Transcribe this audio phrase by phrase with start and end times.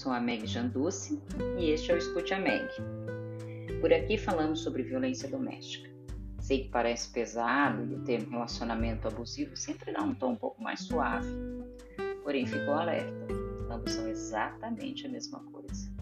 [0.00, 1.20] sou a Meg Janducci
[1.58, 2.66] e este é o Escute a Meg.
[3.82, 5.90] Por aqui falamos sobre violência doméstica.
[6.40, 10.62] Sei que parece pesado e o termo relacionamento abusivo sempre dá um tom um pouco
[10.62, 11.28] mais suave.
[12.22, 13.26] Porém, ficou alerta,
[13.70, 15.92] ambos são exatamente a mesma coisa.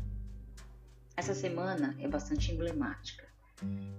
[1.17, 3.27] Essa semana é bastante emblemática,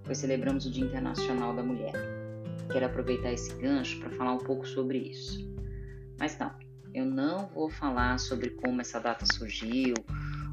[0.06, 1.92] pois celebramos o Dia Internacional da Mulher.
[2.72, 5.46] Quero aproveitar esse gancho para falar um pouco sobre isso.
[6.18, 6.54] Mas não,
[6.94, 9.94] eu não vou falar sobre como essa data surgiu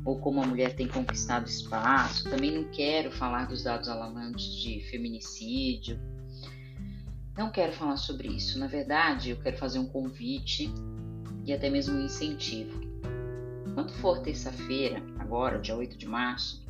[0.05, 2.31] ou como a mulher tem conquistado espaço.
[2.31, 5.99] Também não quero falar dos dados alarmantes de feminicídio.
[7.37, 8.59] Não quero falar sobre isso.
[8.59, 10.73] Na verdade, eu quero fazer um convite
[11.45, 12.80] e até mesmo um incentivo.
[13.75, 16.65] Quando for terça-feira, agora, dia 8 de março,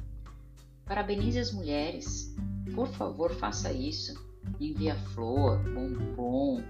[0.85, 2.35] parabenize as mulheres.
[2.75, 4.15] Por favor, faça isso.
[4.59, 6.63] Envia flor, bombom,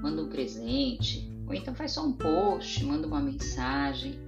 [0.00, 4.20] manda um presente, ou então faz só um post, manda uma mensagem.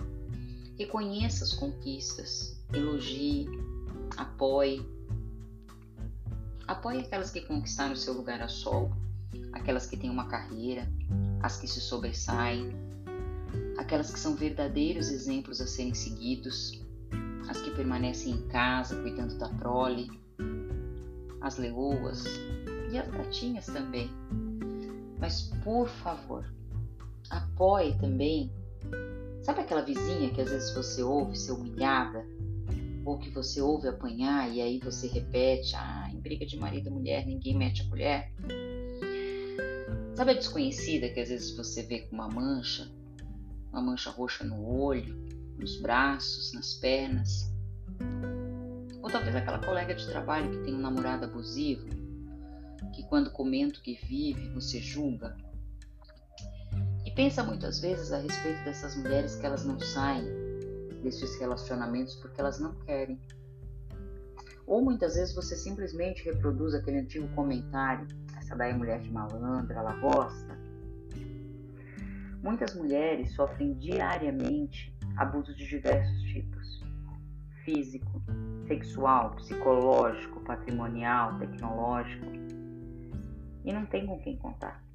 [0.78, 3.46] Reconheça as conquistas, elogie,
[4.16, 4.80] apoie.
[6.66, 8.90] Apoie aquelas que conquistaram seu lugar a sol,
[9.52, 10.88] aquelas que têm uma carreira,
[11.42, 12.74] as que se sobressaem,
[13.76, 16.80] aquelas que são verdadeiros exemplos a serem seguidos,
[17.50, 20.10] as que permanecem em casa cuidando da prole,
[21.42, 22.24] as leoas
[22.90, 24.10] e as gatinhas também.
[25.18, 26.46] Mas por favor,
[27.60, 28.50] apoie também.
[29.42, 32.26] Sabe aquela vizinha que às vezes você ouve ser humilhada?
[33.04, 36.92] Ou que você ouve apanhar e aí você repete: ah, em briga de marido e
[36.92, 38.32] mulher ninguém mete a colher?
[40.16, 42.90] Sabe a desconhecida que às vezes você vê com uma mancha,
[43.70, 45.14] uma mancha roxa no olho,
[45.58, 47.50] nos braços, nas pernas?
[49.02, 51.86] Ou talvez aquela colega de trabalho que tem um namorado abusivo,
[52.94, 55.36] que quando comenta o que vive, você julga
[57.10, 60.24] e pensa muitas vezes a respeito dessas mulheres que elas não saem
[61.02, 63.20] desses relacionamentos porque elas não querem.
[64.64, 68.06] Ou muitas vezes você simplesmente reproduz aquele antigo comentário:
[68.38, 70.56] essa daí é mulher de malandra, ela gosta.
[72.42, 76.80] Muitas mulheres sofrem diariamente abuso de diversos tipos:
[77.64, 78.22] físico,
[78.68, 82.26] sexual, psicológico, patrimonial, tecnológico.
[83.64, 84.89] E não tem com quem contar.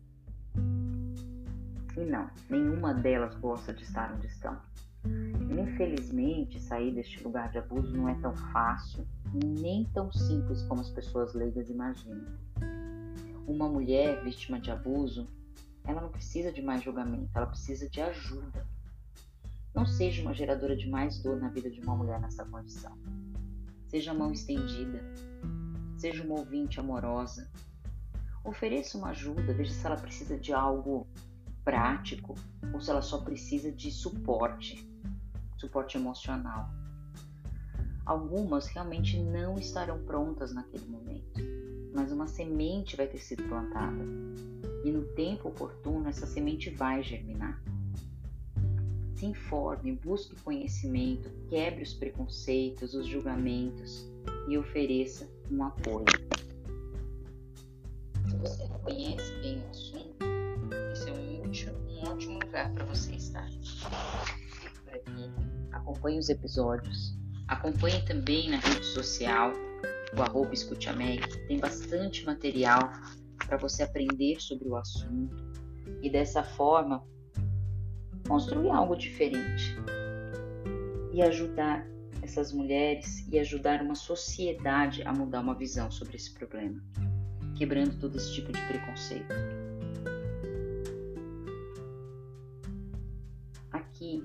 [1.97, 4.59] E não, nenhuma delas gosta de estar onde estão.
[5.49, 10.89] Infelizmente, sair deste lugar de abuso não é tão fácil nem tão simples como as
[10.89, 12.25] pessoas leigas imaginam.
[13.47, 15.27] Uma mulher vítima de abuso,
[15.83, 18.65] ela não precisa de mais julgamento, ela precisa de ajuda.
[19.73, 22.97] Não seja uma geradora de mais dor na vida de uma mulher nessa condição.
[23.87, 25.03] Seja mão estendida,
[25.97, 27.51] seja uma ouvinte amorosa.
[28.43, 31.07] Ofereça uma ajuda, veja se ela precisa de algo
[31.65, 32.35] prático
[32.71, 34.87] ou se ela só precisa de suporte,
[35.57, 36.69] suporte emocional.
[38.05, 41.41] Algumas realmente não estarão prontas naquele momento,
[41.91, 44.05] mas uma semente vai ter sido plantada
[44.83, 47.59] e no tempo oportuno essa semente vai germinar.
[49.15, 54.07] Se informe, busque conhecimento, quebre os preconceitos, os julgamentos
[54.47, 56.34] e ofereça um apoio.
[66.05, 67.17] Acompanhe os episódios,
[67.47, 69.51] acompanhe também na rede social,
[70.15, 72.91] o arroba Escutiameg, tem bastante material
[73.47, 75.35] para você aprender sobre o assunto
[76.03, 77.03] e dessa forma
[78.27, 79.75] construir algo diferente
[81.11, 81.83] e ajudar
[82.21, 86.83] essas mulheres e ajudar uma sociedade a mudar uma visão sobre esse problema,
[87.57, 89.33] quebrando todo esse tipo de preconceito.
[93.95, 94.23] aqui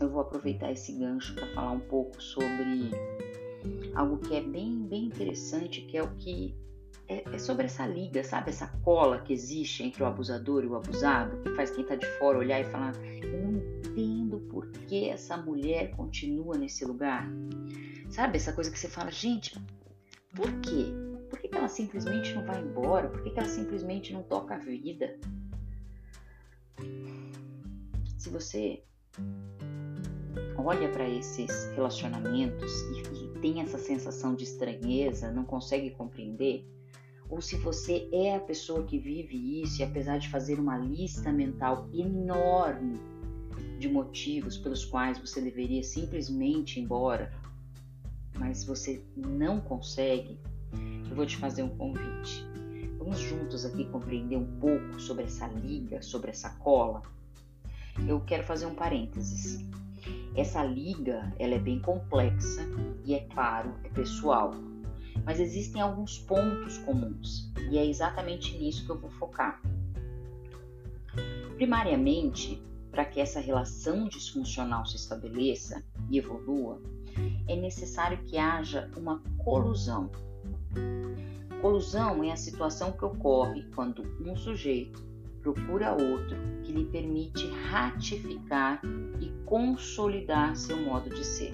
[0.00, 2.90] eu vou aproveitar esse gancho para falar um pouco sobre
[3.94, 6.54] algo que é bem, bem interessante, que é o que
[7.08, 8.50] é, é, sobre essa liga, sabe?
[8.50, 12.06] Essa cola que existe entre o abusador e o abusado, que faz quem está de
[12.18, 17.28] fora olhar e falar: Eu não entendo por que essa mulher continua nesse lugar.
[18.10, 18.36] Sabe?
[18.36, 19.58] Essa coisa que você fala: Gente,
[20.34, 20.86] por quê?
[21.28, 23.08] Por que ela simplesmente não vai embora?
[23.08, 25.18] Por que ela simplesmente não toca a vida?
[28.24, 28.82] se você
[30.64, 36.66] olha para esses relacionamentos e, e, tem essa sensação de estranheza, não consegue compreender,
[37.28, 41.32] ou se você é a pessoa que vive isso e apesar de fazer uma lista
[41.32, 43.00] mental enorme
[43.78, 47.32] de motivos pelos quais você deveria simplesmente ir embora,
[48.38, 50.38] mas você não consegue,
[51.08, 52.46] eu vou te fazer um convite.
[52.98, 57.02] Vamos juntos aqui compreender um pouco sobre essa liga, sobre essa cola
[58.08, 59.64] eu quero fazer um parênteses.
[60.34, 62.62] Essa liga, ela é bem complexa
[63.04, 64.50] e é claro, é pessoal.
[65.24, 69.62] Mas existem alguns pontos comuns e é exatamente nisso que eu vou focar.
[71.56, 72.60] Primariamente,
[72.90, 76.82] para que essa relação disfuncional se estabeleça e evolua,
[77.46, 80.10] é necessário que haja uma colusão.
[81.62, 85.13] Colusão é a situação que ocorre quando um sujeito
[85.44, 88.80] procura outro que lhe permite ratificar
[89.20, 91.52] e consolidar seu modo de ser.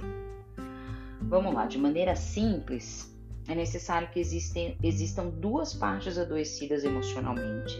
[1.23, 3.13] Vamos lá, de maneira simples,
[3.49, 7.77] é necessário que existem, existam duas partes adoecidas emocionalmente.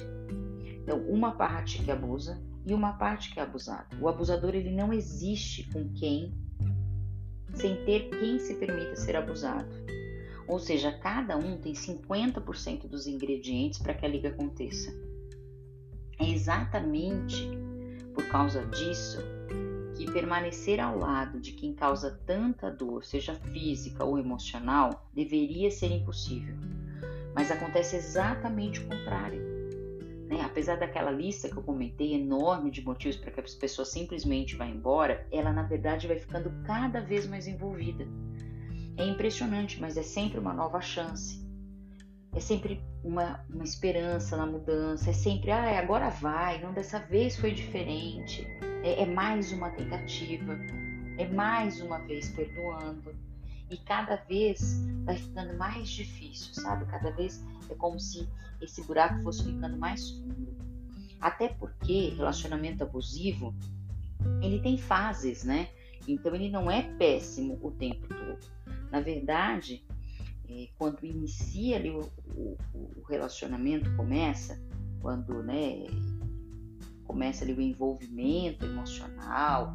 [0.83, 3.87] Então, uma parte que abusa e uma parte que é abusada.
[4.01, 6.35] O abusador ele não existe com quem
[7.55, 9.71] sem ter quem se permita ser abusado.
[10.49, 15.10] Ou seja, cada um tem 50% dos ingredientes para que a liga aconteça.
[16.21, 17.51] É exatamente
[18.15, 19.19] por causa disso
[19.97, 25.91] que permanecer ao lado de quem causa tanta dor, seja física ou emocional, deveria ser
[25.91, 26.55] impossível.
[27.35, 29.41] Mas acontece exatamente o contrário.
[30.29, 30.43] Né?
[30.43, 34.67] Apesar daquela lista que eu comentei enorme de motivos para que a pessoa simplesmente vá
[34.67, 38.07] embora, ela na verdade vai ficando cada vez mais envolvida.
[38.97, 41.40] É impressionante, mas é sempre uma nova chance.
[42.33, 45.11] É sempre uma, uma esperança na mudança.
[45.11, 48.47] É sempre, ah, agora vai, não dessa vez foi diferente.
[48.83, 50.57] É, é mais uma tentativa.
[51.19, 53.15] É mais uma vez perdoando.
[53.71, 56.87] E cada vez vai ficando mais difícil, sabe?
[56.87, 58.29] Cada vez é como se
[58.61, 60.57] esse buraco fosse ficando mais fundo.
[61.21, 63.55] Até porque relacionamento abusivo,
[64.43, 65.69] ele tem fases, né?
[66.09, 68.41] Então ele não é péssimo o tempo todo.
[68.91, 69.85] Na verdade,
[70.79, 72.01] quando inicia ali o,
[72.35, 74.61] o, o, relacionamento começa,
[75.01, 75.87] quando né,
[77.05, 79.75] começa ali o envolvimento emocional,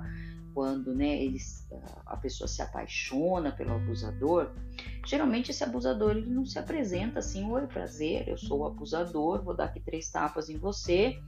[0.54, 1.68] quando né, eles,
[2.06, 4.51] a pessoa se apaixona pelo abusador,
[5.06, 9.56] geralmente esse abusador ele não se apresenta assim, oi, prazer, eu sou o abusador, vou
[9.56, 11.19] dar aqui três tapas em você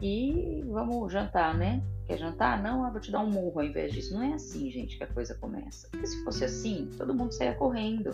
[0.00, 1.82] e vamos jantar, né?
[2.06, 2.62] Quer jantar?
[2.62, 4.14] Não, eu vou te dar um murro ao invés disso.
[4.14, 5.88] Não é assim, gente, que a coisa começa.
[5.90, 8.10] Porque se fosse assim, todo mundo saia correndo.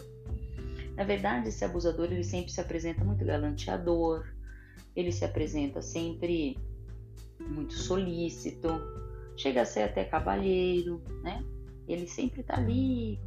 [0.96, 4.26] Na verdade, esse abusador ele sempre se apresenta muito galanteador,
[4.94, 6.56] ele se apresenta sempre
[7.38, 8.69] muito solícito,
[9.37, 11.44] chega a ser até cavalheiro, né?
[11.87, 13.20] Ele sempre está ali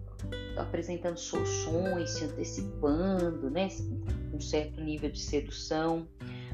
[0.57, 3.67] apresentando soluções, se antecipando, né?
[4.33, 6.07] Um certo nível de sedução.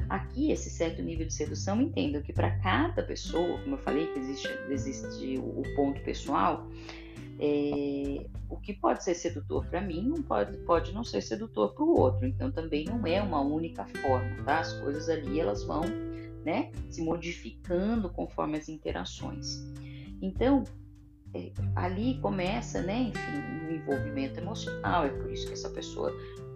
[0.08, 4.18] Aqui, esse certo nível de sedução, entendo que para cada pessoa, como eu falei, que
[4.20, 6.68] existe, existe o, o ponto pessoal,
[7.38, 11.84] é, o que pode ser sedutor para mim não pode, pode não ser sedutor para
[11.84, 12.26] o outro.
[12.26, 14.60] Então também não é uma única forma, tá?
[14.60, 15.82] As coisas ali elas vão,
[16.44, 19.62] né, se modificando conforme as interações.
[20.22, 20.64] Então
[21.34, 25.04] é, ali começa, né, enfim, um envolvimento emocional.
[25.04, 26.12] É por isso que essa pessoa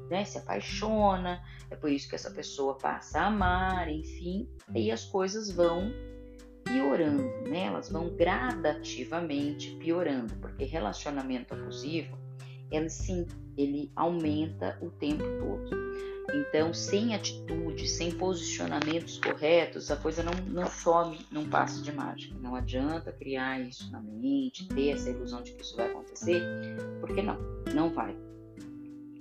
[0.09, 5.05] né, se apaixona, é por isso que essa pessoa passa a amar, enfim, e as
[5.05, 5.93] coisas vão
[6.73, 7.65] piorando, né?
[7.65, 12.17] Elas vão gradativamente piorando, porque relacionamento abusivo,
[12.71, 13.27] ele sim,
[13.57, 15.91] ele aumenta o tempo todo.
[16.33, 22.37] Então, sem atitude, sem posicionamentos corretos, a coisa não, não some num passe de mágica.
[22.41, 26.41] Não adianta criar isso na mente, ter essa ilusão de que isso vai acontecer,
[27.01, 27.37] porque não,
[27.75, 28.17] não vai.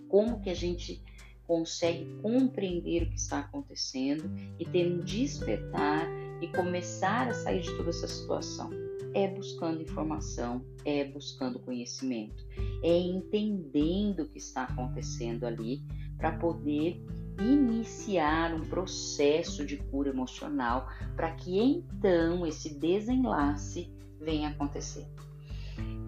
[0.07, 1.01] Como que a gente
[1.47, 6.07] consegue compreender o que está acontecendo e ter um despertar
[6.41, 8.69] e começar a sair de toda essa situação?
[9.13, 12.45] É buscando informação, é buscando conhecimento,
[12.83, 15.81] é entendendo o que está acontecendo ali
[16.17, 17.03] para poder
[17.39, 25.07] iniciar um processo de cura emocional para que então esse desenlace venha acontecer.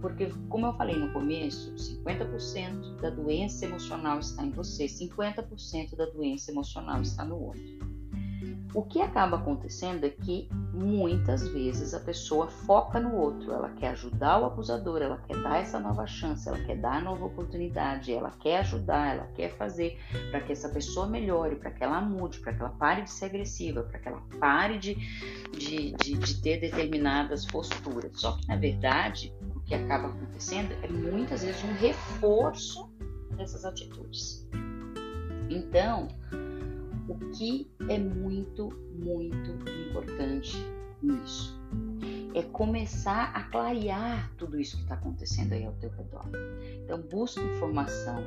[0.01, 6.07] Porque, como eu falei no começo, 50% da doença emocional está em você, 50% da
[6.07, 7.90] doença emocional está no outro.
[8.73, 13.89] O que acaba acontecendo é que muitas vezes a pessoa foca no outro, ela quer
[13.89, 18.13] ajudar o abusador, ela quer dar essa nova chance, ela quer dar a nova oportunidade,
[18.13, 19.99] ela quer ajudar, ela quer fazer
[20.29, 23.25] para que essa pessoa melhore, para que ela mude, para que ela pare de ser
[23.25, 24.95] agressiva, para que ela pare de,
[25.51, 28.11] de, de, de ter determinadas posturas.
[28.21, 32.89] Só que na verdade o que acaba acontecendo é muitas vezes um reforço
[33.35, 34.47] dessas atitudes.
[35.49, 36.07] Então,
[37.07, 39.51] o que é muito, muito
[39.89, 40.57] importante
[41.01, 41.59] nisso.
[42.33, 46.25] É começar a clarear tudo isso que está acontecendo aí ao teu redor.
[46.83, 48.23] Então, busca informação.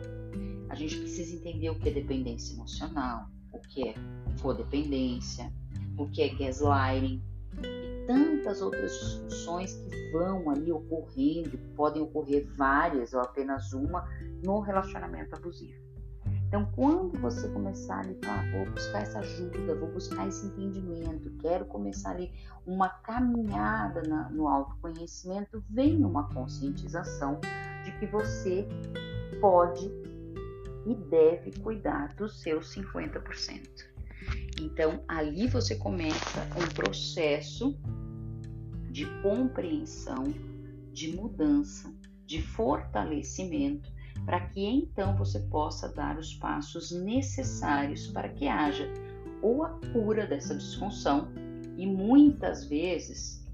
[0.68, 3.94] A gente precisa entender o que é dependência emocional, o que é
[4.42, 5.52] codependência,
[5.96, 7.22] o que é gaslighting
[7.62, 14.08] e tantas outras discussões que vão ali ocorrendo, podem ocorrer várias ou apenas uma
[14.42, 15.83] no relacionamento abusivo.
[16.54, 21.64] Então, quando você começar ali falar, vou buscar essa ajuda, vou buscar esse entendimento, quero
[21.64, 22.30] começar ali
[22.64, 27.40] uma caminhada na, no autoconhecimento, vem uma conscientização
[27.84, 28.68] de que você
[29.40, 29.90] pode
[30.86, 33.60] e deve cuidar dos seus 50%.
[34.60, 37.76] Então, ali você começa um processo
[38.92, 40.22] de compreensão,
[40.92, 41.92] de mudança,
[42.24, 43.92] de fortalecimento
[44.24, 48.90] para que então você possa dar os passos necessários para que haja
[49.42, 51.28] ou a cura dessa disfunção
[51.76, 53.44] e muitas vezes,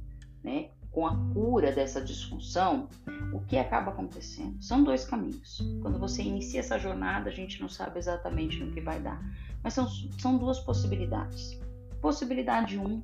[0.42, 2.88] né, com a cura dessa disfunção,
[3.32, 4.60] o que acaba acontecendo?
[4.62, 5.58] São dois caminhos.
[5.82, 9.20] Quando você inicia essa jornada, a gente não sabe exatamente no que vai dar,
[9.62, 11.60] mas são, são duas possibilidades.
[12.00, 13.02] Possibilidade um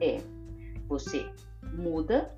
[0.00, 0.22] é
[0.88, 1.28] você
[1.74, 2.34] muda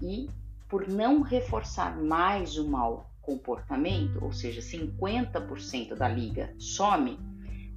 [0.00, 0.30] e
[0.68, 7.18] por não reforçar mais o mal comportamento, ou seja, 50% da liga some,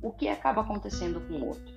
[0.02, 1.74] o que acaba acontecendo com o outro?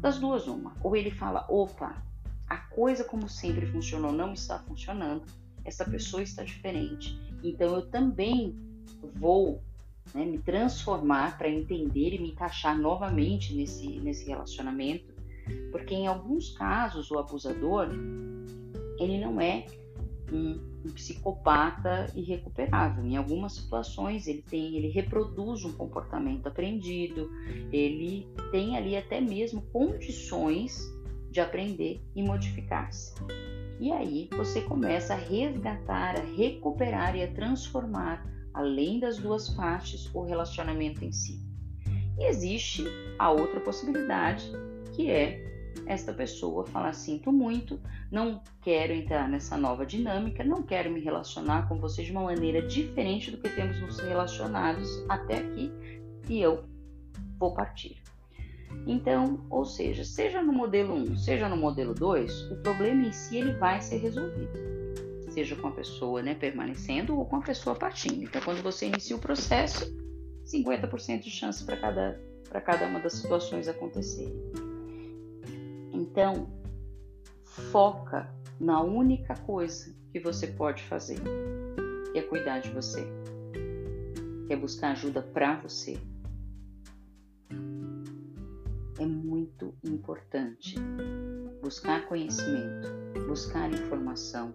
[0.00, 0.72] Das duas, uma.
[0.80, 2.00] Ou ele fala: opa,
[2.48, 5.24] a coisa como sempre funcionou não está funcionando,
[5.64, 8.54] essa pessoa está diferente, então eu também
[9.16, 9.60] vou
[10.14, 15.12] né, me transformar para entender e me encaixar novamente nesse, nesse relacionamento,
[15.72, 17.88] porque em alguns casos o abusador
[19.00, 19.66] ele não é
[20.32, 23.04] um, um, psicopata irrecuperável.
[23.04, 27.30] Em algumas situações ele tem, ele reproduz um comportamento aprendido,
[27.72, 30.80] ele tem ali até mesmo condições
[31.30, 33.14] de aprender e modificar-se.
[33.78, 40.08] E aí você começa a resgatar, a recuperar e a transformar, além das duas partes,
[40.14, 41.44] o relacionamento em si.
[42.18, 42.84] E existe
[43.18, 44.50] a outra possibilidade,
[44.94, 45.55] que é
[45.86, 47.80] esta pessoa falar: sinto muito,
[48.10, 52.62] não quero entrar nessa nova dinâmica, não quero me relacionar com você de uma maneira
[52.62, 55.70] diferente do que temos nos relacionados até aqui
[56.28, 56.64] e eu
[57.38, 58.02] vou partir.
[58.86, 63.38] Então, ou seja, seja no modelo 1, seja no modelo 2, o problema em si
[63.38, 64.52] ele vai ser resolvido.
[65.30, 68.22] Seja com a pessoa né, permanecendo ou com a pessoa partindo.
[68.22, 69.94] Então, quando você inicia o processo,
[70.46, 72.20] 50% de chance para cada,
[72.64, 74.65] cada uma das situações acontecerem.
[75.96, 76.46] Então,
[77.72, 81.18] foca na única coisa que você pode fazer,
[82.12, 83.02] que é cuidar de você,
[84.46, 85.98] que é buscar ajuda para você.
[88.98, 90.76] É muito importante
[91.62, 92.88] buscar conhecimento,
[93.26, 94.54] buscar informação,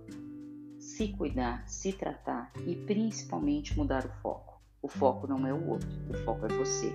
[0.77, 4.61] se cuidar, se tratar e principalmente mudar o foco.
[4.79, 6.91] O foco não é o outro, o foco é você.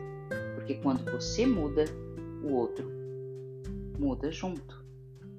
[0.54, 1.84] Porque quando você muda,
[2.44, 2.95] o outro
[3.98, 4.84] muda junto.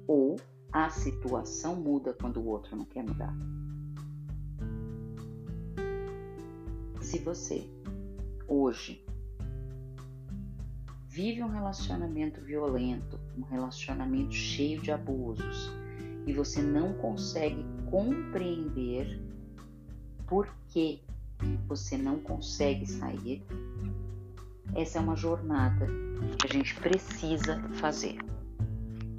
[0.06, 0.36] Ou
[0.72, 3.34] a situação muda quando o outro não quer mudar.
[7.00, 7.68] Se você
[8.46, 9.04] hoje
[11.08, 15.70] vive um relacionamento violento, um relacionamento cheio de abusos,
[16.26, 19.20] e você não consegue compreender
[20.26, 21.02] por que
[21.66, 23.42] você não consegue sair,
[24.74, 25.86] essa é uma jornada
[26.38, 28.18] que a gente precisa fazer.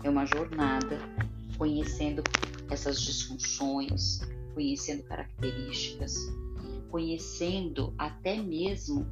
[0.03, 0.99] É uma jornada
[1.57, 2.23] conhecendo
[2.69, 4.21] essas disfunções,
[4.53, 6.15] conhecendo características,
[6.89, 9.05] conhecendo até mesmo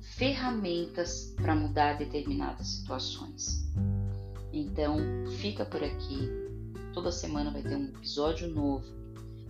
[0.00, 3.66] ferramentas para mudar determinadas situações.
[4.52, 4.98] Então,
[5.38, 6.30] fica por aqui.
[6.92, 8.86] Toda semana vai ter um episódio novo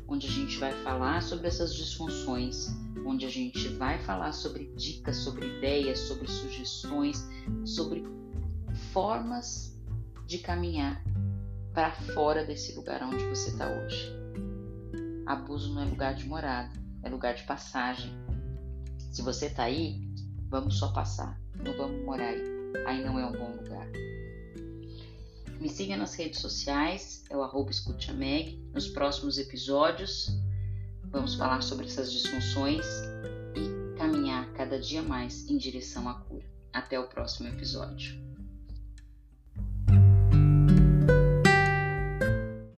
[0.08, 2.68] onde a gente vai falar sobre essas disfunções,
[3.04, 7.28] onde a gente vai falar sobre dicas, sobre ideias, sobre sugestões,
[7.64, 8.04] sobre
[8.92, 9.75] formas
[10.26, 11.02] de caminhar
[11.72, 14.12] para fora desse lugar onde você está hoje.
[15.24, 18.12] Abuso não é lugar de morada, é lugar de passagem.
[19.12, 20.00] Se você está aí,
[20.48, 22.42] vamos só passar, não vamos morar aí.
[22.86, 23.86] Aí não é um bom lugar.
[25.60, 28.62] Me siga nas redes sociais, é o arroba escutameg.
[28.74, 30.28] Nos próximos episódios,
[31.04, 32.84] vamos falar sobre essas disfunções
[33.54, 36.44] e caminhar cada dia mais em direção à cura.
[36.72, 38.25] Até o próximo episódio.